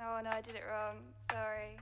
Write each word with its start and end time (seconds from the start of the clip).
Oh 0.00 0.20
no, 0.22 0.30
I 0.30 0.40
did 0.40 0.54
it 0.54 0.62
wrong. 0.70 0.98
Sorry. 1.30 1.76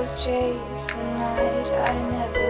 was 0.00 0.24
chase 0.24 0.86
the 0.86 1.02
night. 1.18 1.70
I 1.72 2.10
never. 2.10 2.49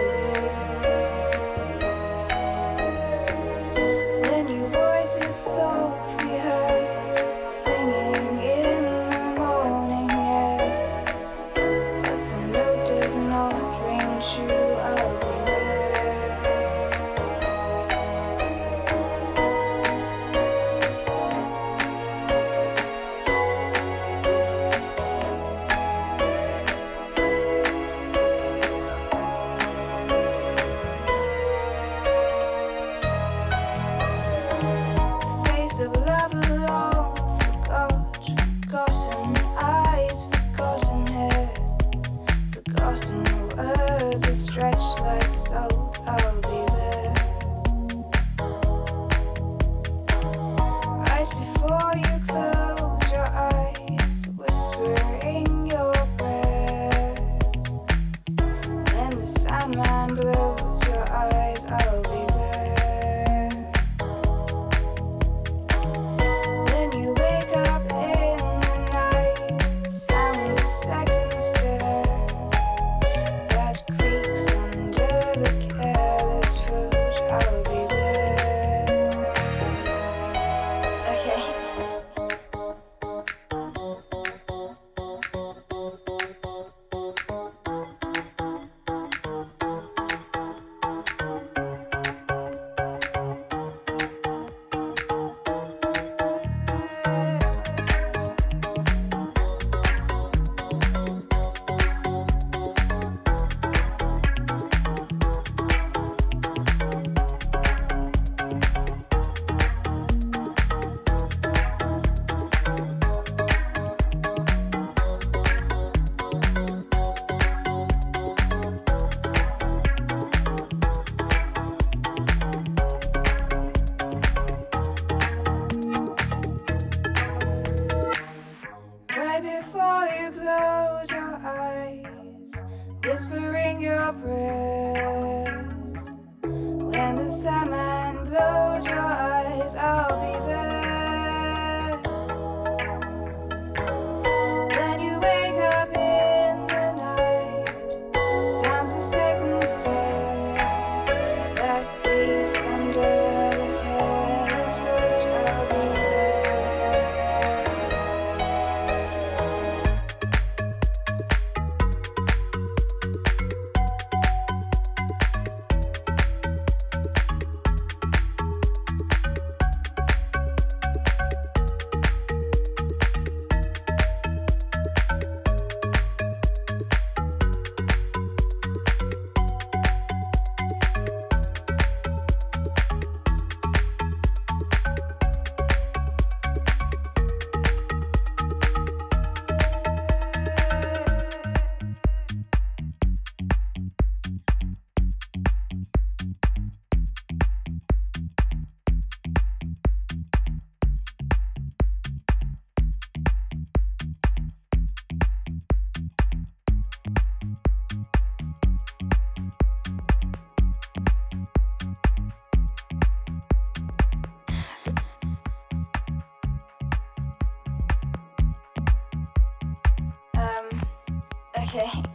Okay. 221.73 222.10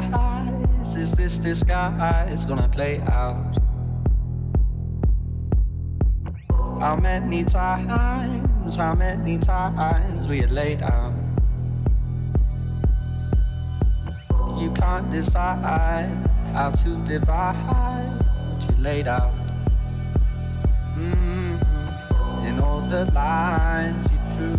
Disguise? 0.00 0.94
Is 0.96 1.12
this 1.12 1.38
disguise 1.38 2.44
gonna 2.44 2.68
play 2.68 3.00
out? 3.00 3.58
How 6.80 6.96
many 6.96 7.44
times, 7.44 8.76
how 8.76 8.94
many 8.94 9.38
times 9.38 10.26
we 10.26 10.38
had 10.40 10.50
laid 10.50 10.82
out? 10.82 11.14
You 14.58 14.72
can't 14.72 15.10
decide 15.10 16.10
how 16.52 16.70
to 16.70 16.96
divide 17.06 17.54
what 18.48 18.70
you 18.70 18.76
laid 18.82 19.08
out. 19.08 19.32
Mm-hmm. 20.96 22.46
In 22.46 22.60
all 22.60 22.80
the 22.80 23.04
lines 23.12 24.08
you 24.10 24.18
drew, 24.36 24.58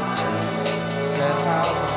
that 1.21 1.43
house. 1.43 1.90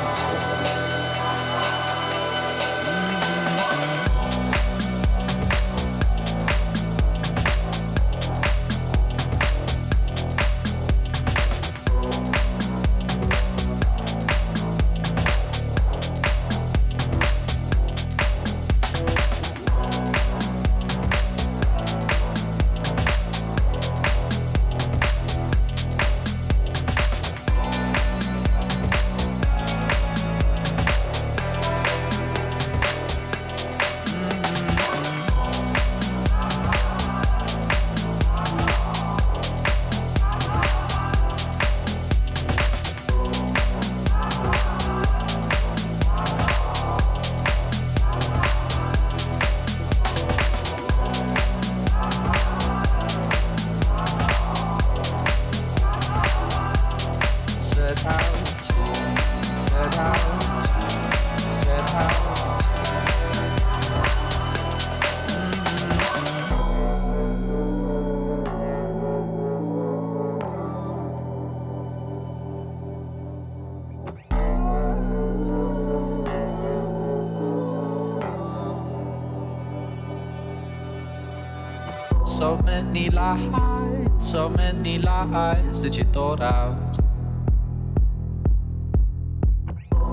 Many 82.83 83.09
lies, 83.09 84.09
so 84.19 84.49
many 84.49 84.97
lies 84.97 85.81
that 85.81 85.97
you 85.97 86.03
thought 86.15 86.41
out. 86.41 86.97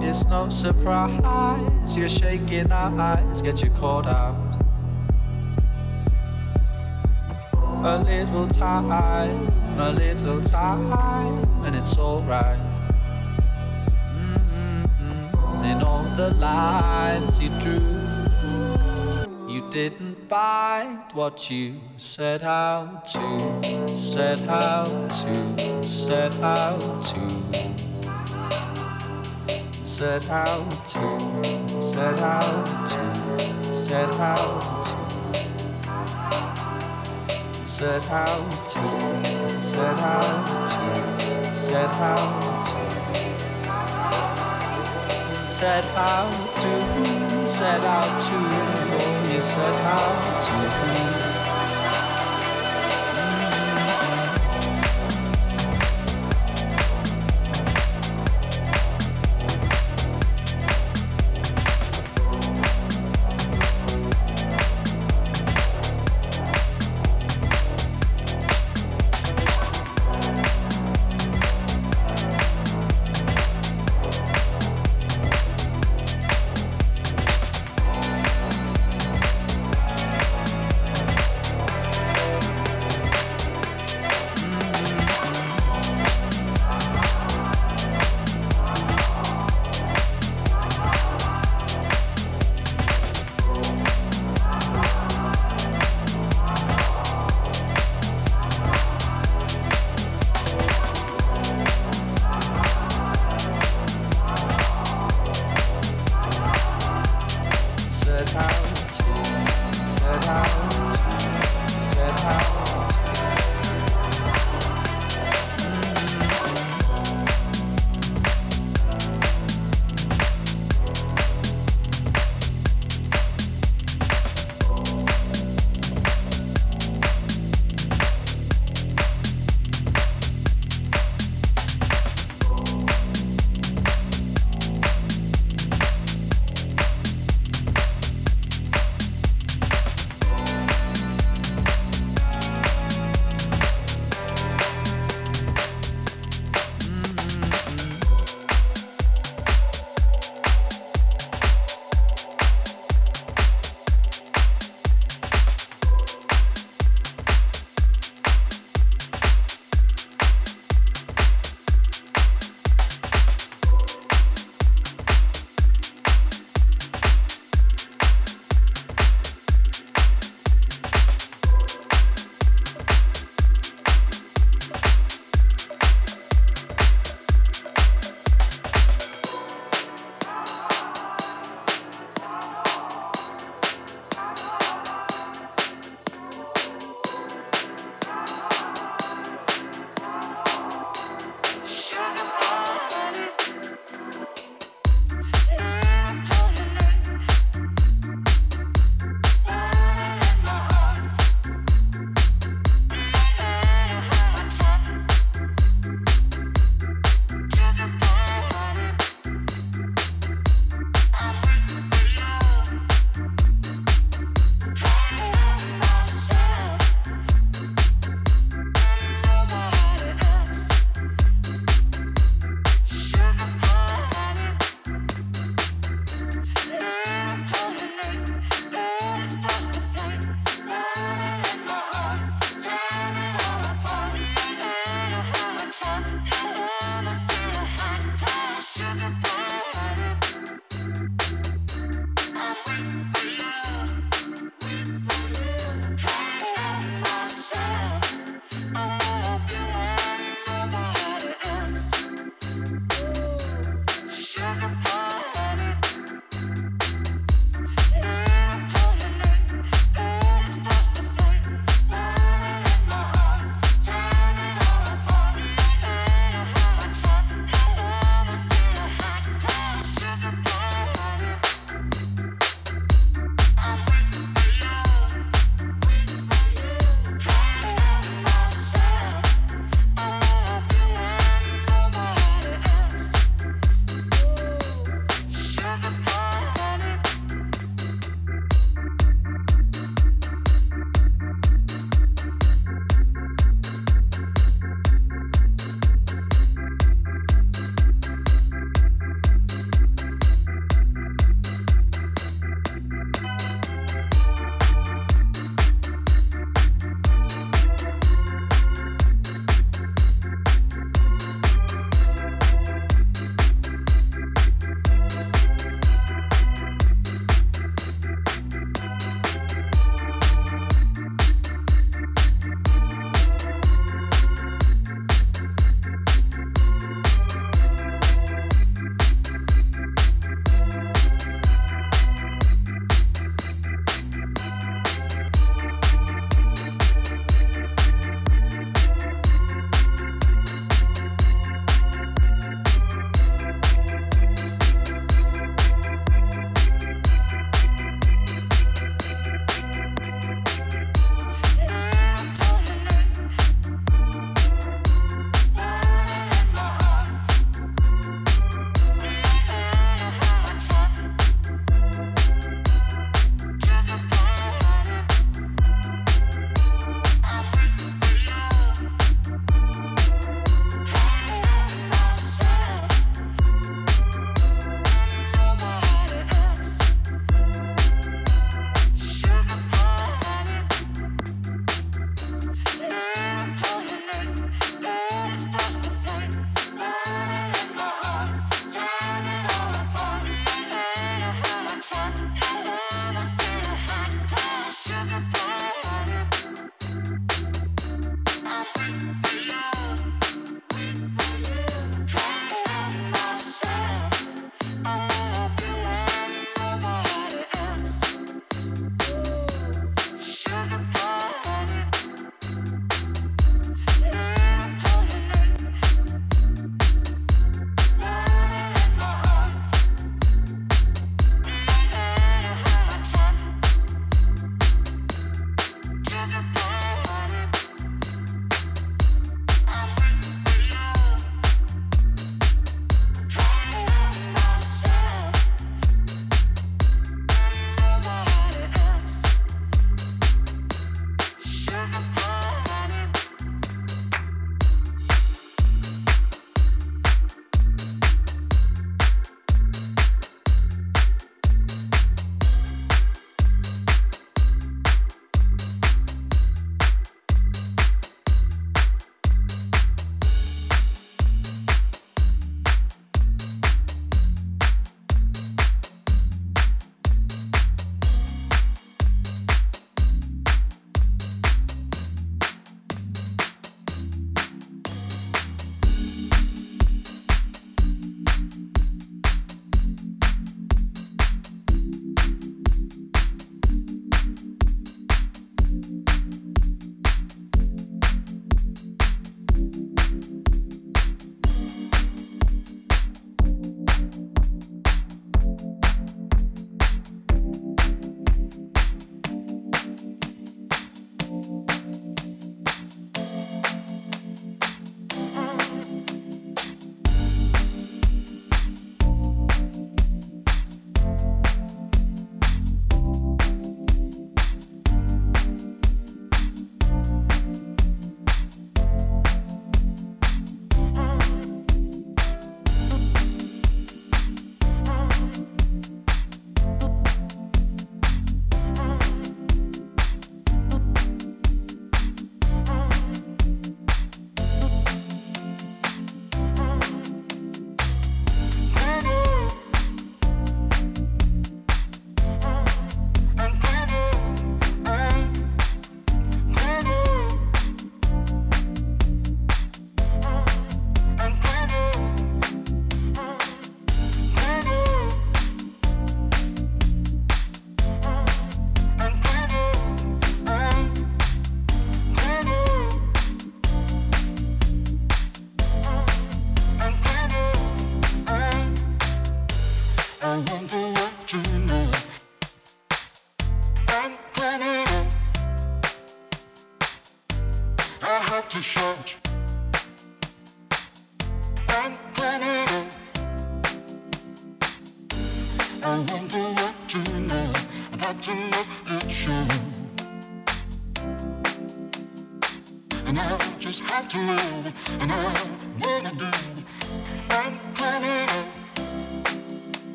It's 0.00 0.24
no 0.24 0.48
surprise 0.48 1.96
you're 1.96 2.08
shaking 2.08 2.72
our 2.72 2.98
eyes 2.98 3.42
get 3.42 3.62
you 3.62 3.68
caught 3.70 4.06
out. 4.06 4.36
A 7.84 7.98
little 8.02 8.48
time, 8.48 8.90
a 9.78 9.92
little 9.92 10.40
time, 10.40 11.44
and 11.64 11.76
it's 11.76 11.98
alright. 11.98 12.58
Mm-hmm. 14.16 15.64
In 15.64 15.82
all 15.82 16.04
the 16.16 16.30
lines 16.40 17.38
you 17.38 17.50
drew, 17.60 17.84
you 19.46 19.60
didn't 19.70 20.16
find 20.30 21.05
what 21.16 21.50
you 21.50 21.80
set 21.96 22.42
out 22.42 23.06
to, 23.06 23.96
set 23.96 24.38
out 24.48 25.10
to, 25.10 25.82
set 25.82 26.34
out 26.42 26.78
to. 27.02 27.30
Set 29.86 30.28
out 30.28 30.70
to, 30.88 31.02
set 31.80 32.18
out 32.20 32.66
to, 32.90 33.04
set 33.74 34.10
out 34.20 34.60
to, 34.84 35.38
set 37.66 38.10
out 38.10 38.50
to, 38.68 38.82
set 39.72 39.98
out 39.98 40.36
to, 40.36 41.22
set 41.56 41.94
out 41.94 42.26
to, 42.26 42.76
set 45.48 45.86
out 45.96 46.54
to, 46.56 46.70
set 47.48 47.80
out 47.84 48.20
to, 48.20 48.36
oh, 48.98 49.40
set 49.40 49.74
out 49.86 51.00
to. 51.00 51.05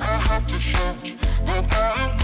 I 0.00 0.18
have 0.28 0.46
to 0.46 0.58
shout, 0.58 1.14
but 1.46 1.72
I 1.72 1.92
am 2.02 2.23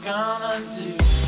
gonna 0.00 0.60
do. 0.78 1.21